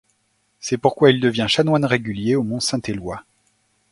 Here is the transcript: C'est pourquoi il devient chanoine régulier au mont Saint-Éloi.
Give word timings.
C'est 0.59 0.79
pourquoi 0.79 1.11
il 1.11 1.19
devient 1.19 1.45
chanoine 1.47 1.85
régulier 1.85 2.35
au 2.35 2.41
mont 2.41 2.59
Saint-Éloi. 2.59 3.23